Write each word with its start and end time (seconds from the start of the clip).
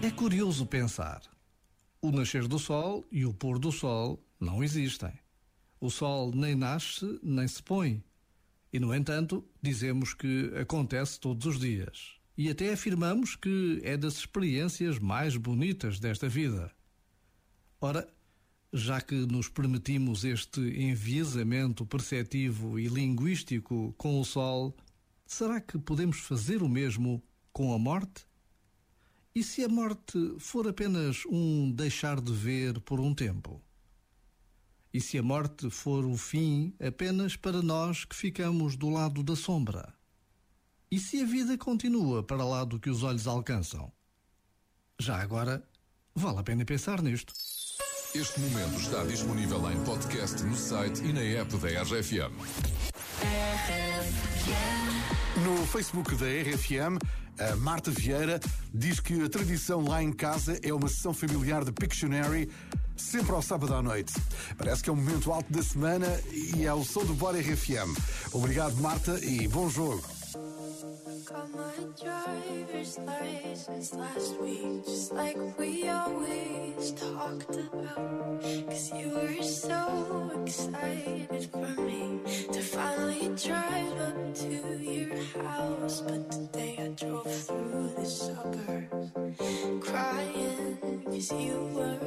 É 0.00 0.12
curioso 0.12 0.64
pensar. 0.64 1.22
O 2.00 2.12
nascer 2.12 2.46
do 2.46 2.56
sol 2.56 3.04
e 3.10 3.26
o 3.26 3.34
pôr 3.34 3.58
do 3.58 3.72
sol 3.72 4.24
não 4.38 4.62
existem. 4.62 5.12
O 5.80 5.90
sol 5.90 6.30
nem 6.32 6.54
nasce 6.54 7.18
nem 7.20 7.48
se 7.48 7.60
põe. 7.60 8.02
E, 8.72 8.78
no 8.78 8.94
entanto, 8.94 9.44
dizemos 9.60 10.14
que 10.14 10.52
acontece 10.60 11.18
todos 11.18 11.46
os 11.46 11.58
dias. 11.58 12.12
E 12.36 12.48
até 12.48 12.72
afirmamos 12.72 13.34
que 13.34 13.80
é 13.82 13.96
das 13.96 14.18
experiências 14.18 15.00
mais 15.00 15.36
bonitas 15.36 15.98
desta 15.98 16.28
vida. 16.28 16.70
Ora, 17.80 18.08
já 18.72 19.00
que 19.00 19.16
nos 19.16 19.48
permitimos 19.48 20.24
este 20.24 20.60
enviesamento 20.60 21.84
perceptivo 21.84 22.78
e 22.78 22.86
linguístico 22.86 23.92
com 23.98 24.20
o 24.20 24.24
sol, 24.24 24.76
será 25.26 25.60
que 25.60 25.76
podemos 25.76 26.18
fazer 26.18 26.62
o 26.62 26.68
mesmo 26.68 27.20
com 27.52 27.74
a 27.74 27.78
morte? 27.78 28.27
E 29.38 29.42
se 29.44 29.62
a 29.62 29.68
morte 29.68 30.34
for 30.40 30.66
apenas 30.66 31.22
um 31.30 31.70
deixar 31.70 32.20
de 32.20 32.32
ver 32.32 32.80
por 32.80 32.98
um 32.98 33.14
tempo? 33.14 33.62
E 34.92 35.00
se 35.00 35.16
a 35.16 35.22
morte 35.22 35.70
for 35.70 36.04
o 36.04 36.16
fim 36.16 36.74
apenas 36.84 37.36
para 37.36 37.62
nós 37.62 38.04
que 38.04 38.16
ficamos 38.16 38.74
do 38.74 38.90
lado 38.90 39.22
da 39.22 39.36
sombra? 39.36 39.94
E 40.90 40.98
se 40.98 41.22
a 41.22 41.24
vida 41.24 41.56
continua 41.56 42.20
para 42.20 42.44
lá 42.44 42.64
do 42.64 42.80
que 42.80 42.90
os 42.90 43.04
olhos 43.04 43.28
alcançam? 43.28 43.92
Já 44.98 45.22
agora, 45.22 45.62
vale 46.16 46.40
a 46.40 46.42
pena 46.42 46.64
pensar 46.64 47.00
nisto. 47.00 47.32
Este 48.16 48.40
momento 48.40 48.80
está 48.80 49.04
disponível 49.04 49.70
em 49.70 49.84
podcast 49.84 50.42
no 50.42 50.56
site 50.56 51.00
e 51.04 51.12
na 51.12 51.22
app 51.22 51.56
da 51.58 51.82
RFM. 51.84 52.34
No 55.44 55.64
Facebook 55.68 56.16
da 56.16 56.26
RFM, 56.26 56.98
a 57.38 57.56
Marta 57.56 57.90
Vieira 57.90 58.40
diz 58.72 59.00
que 59.00 59.22
a 59.22 59.28
tradição 59.28 59.82
lá 59.86 60.02
em 60.02 60.12
casa 60.12 60.58
é 60.62 60.72
uma 60.72 60.88
sessão 60.88 61.14
familiar 61.14 61.64
de 61.64 61.72
Pictionary, 61.72 62.50
sempre 62.96 63.32
ao 63.32 63.42
sábado 63.42 63.74
à 63.74 63.82
noite. 63.82 64.12
Parece 64.56 64.82
que 64.82 64.90
é 64.90 64.92
um 64.92 64.96
momento 64.96 65.32
alto 65.32 65.52
da 65.52 65.62
semana 65.62 66.06
e 66.32 66.64
é 66.64 66.72
o 66.72 66.84
som 66.84 67.04
do 67.04 67.14
Bora 67.14 67.38
RFM. 67.38 67.96
Obrigado, 68.32 68.76
Marta, 68.76 69.18
e 69.24 69.46
bom 69.48 69.68
jogo. 69.70 70.02
excited 80.48 81.50
for 81.52 81.82
me 81.82 82.20
to 82.50 82.62
finally 82.62 83.28
drive 83.36 84.00
up 84.00 84.34
to 84.34 84.78
your 84.80 85.44
house. 85.44 86.00
But 86.00 86.30
today 86.32 86.78
I 86.80 86.88
drove 86.88 87.30
through 87.30 87.92
the 87.98 88.06
suburbs 88.06 89.12
crying 89.82 90.78
because 91.04 91.32
you 91.32 91.70
were. 91.74 91.97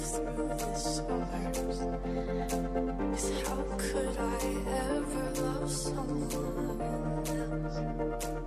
'Cause 0.00 1.02
how 3.44 3.60
could 3.76 4.16
I 4.18 4.40
ever 4.88 5.26
love 5.42 5.70
someone 5.70 6.80
else? 6.80 8.39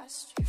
Past 0.00 0.32
you. 0.38 0.44